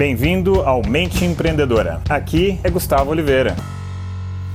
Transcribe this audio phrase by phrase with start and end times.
[0.00, 2.00] Bem-vindo ao Mente Empreendedora.
[2.08, 3.54] Aqui é Gustavo Oliveira.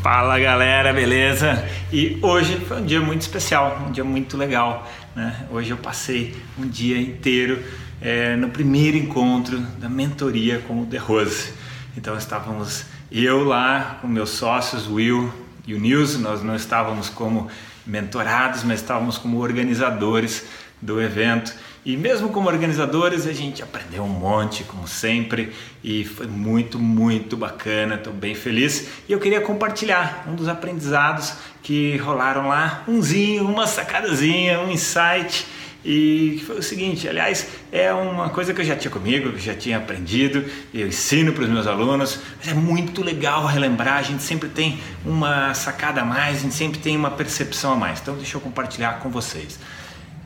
[0.00, 1.68] Fala galera, beleza?
[1.92, 4.88] E hoje foi um dia muito especial, um dia muito legal.
[5.16, 5.48] Né?
[5.50, 7.60] Hoje eu passei um dia inteiro
[8.00, 11.52] é, no primeiro encontro da mentoria com o The Rose.
[11.96, 15.28] Então estávamos eu lá com meus sócios, Will
[15.66, 17.48] e o Nilson, nós não estávamos como
[17.84, 20.44] mentorados, mas estávamos como organizadores
[20.82, 21.54] do evento.
[21.84, 27.36] E mesmo como organizadores, a gente aprendeu um monte, como sempre, e foi muito, muito
[27.36, 27.94] bacana.
[27.94, 33.66] Estou bem feliz e eu queria compartilhar um dos aprendizados que rolaram lá, umzinho, uma
[33.66, 35.46] sacadazinha, um insight.
[35.84, 39.54] E foi o seguinte, aliás, é uma coisa que eu já tinha comigo, que já
[39.54, 44.22] tinha aprendido, eu ensino para os meus alunos, mas é muito legal relembrar, a gente
[44.22, 48.00] sempre tem uma sacada a mais, a gente sempre tem uma percepção a mais.
[48.00, 49.58] Então deixa eu compartilhar com vocês.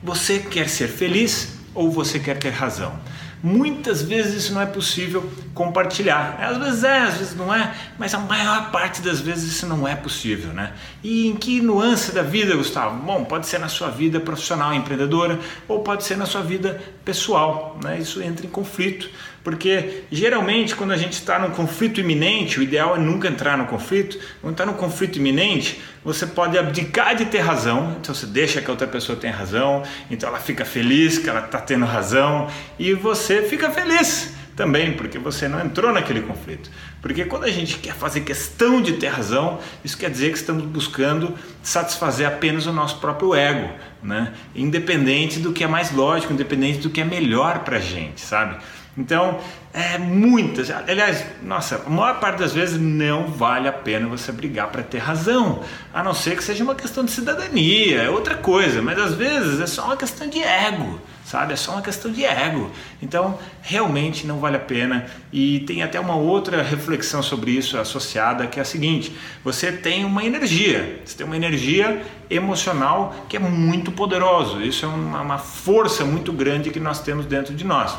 [0.02, 2.98] Você quer ser feliz ou você quer ter razão?
[3.42, 6.38] Muitas vezes isso não é possível compartilhar.
[6.40, 9.86] Às vezes é, às vezes não é, mas a maior parte das vezes isso não
[9.86, 10.72] é possível, né?
[11.02, 12.96] E em que nuance da vida, Gustavo?
[13.02, 17.78] Bom, pode ser na sua vida profissional empreendedora ou pode ser na sua vida pessoal,
[17.82, 17.98] né?
[17.98, 19.08] Isso entra em conflito,
[19.44, 23.66] porque geralmente quando a gente está num conflito iminente, o ideal é nunca entrar no
[23.66, 24.18] conflito.
[24.40, 28.68] Quando está num conflito iminente, você pode abdicar de ter razão, então você deixa que
[28.68, 32.46] a outra pessoa tenha razão, então ela fica feliz que ela está tendo razão
[32.78, 36.70] e você fica feliz também, porque você não entrou naquele conflito.
[37.02, 40.64] Porque quando a gente quer fazer questão de ter razão, isso quer dizer que estamos
[40.64, 43.70] buscando satisfazer apenas o nosso próprio ego,
[44.02, 44.32] né?
[44.54, 48.56] independente do que é mais lógico, independente do que é melhor para a gente, sabe?
[48.98, 49.38] Então,
[49.74, 54.68] é muitas, aliás, nossa, a maior parte das vezes não vale a pena você brigar
[54.68, 58.80] para ter razão, a não ser que seja uma questão de cidadania, é outra coisa,
[58.80, 61.52] mas às vezes é só uma questão de ego, sabe?
[61.52, 62.70] É só uma questão de ego.
[63.02, 65.04] Então, realmente não vale a pena.
[65.30, 70.06] E tem até uma outra reflexão sobre isso associada, que é a seguinte: você tem
[70.06, 74.64] uma energia, você tem uma energia emocional que é muito poderosa.
[74.64, 77.94] Isso é uma, uma força muito grande que nós temos dentro de nós.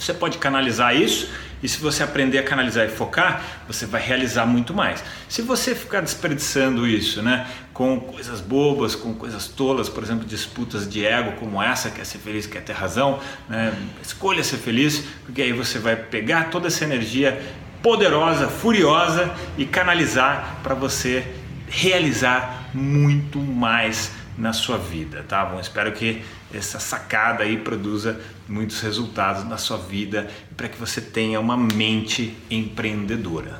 [0.00, 1.28] Você pode canalizar isso
[1.62, 5.04] e se você aprender a canalizar e focar, você vai realizar muito mais.
[5.28, 10.88] Se você ficar desperdiçando isso, né, com coisas bobas, com coisas tolas, por exemplo, disputas
[10.88, 15.42] de ego como essa, quer ser feliz, quer ter razão, né, escolha ser feliz, porque
[15.42, 17.38] aí você vai pegar toda essa energia
[17.82, 21.26] poderosa, furiosa e canalizar para você
[21.68, 25.60] realizar muito mais na sua vida, tá bom?
[25.60, 31.38] Espero que essa sacada aí produza muitos resultados na sua vida para que você tenha
[31.38, 33.58] uma mente empreendedora.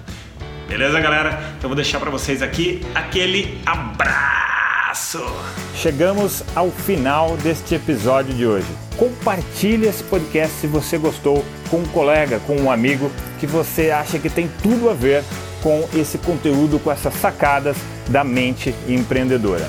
[0.69, 1.55] Beleza, galera?
[1.59, 5.21] Então vou deixar para vocês aqui aquele abraço.
[5.75, 8.69] Chegamos ao final deste episódio de hoje.
[8.97, 14.19] Compartilhe esse podcast se você gostou com um colega, com um amigo que você acha
[14.19, 15.25] que tem tudo a ver
[15.63, 17.77] com esse conteúdo, com essas sacadas
[18.09, 19.69] da mente empreendedora.